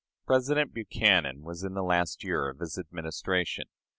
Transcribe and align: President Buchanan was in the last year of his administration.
President 0.25 0.73
Buchanan 0.73 1.43
was 1.43 1.63
in 1.63 1.75
the 1.75 1.83
last 1.83 2.23
year 2.23 2.49
of 2.49 2.57
his 2.57 2.75
administration. 2.79 3.65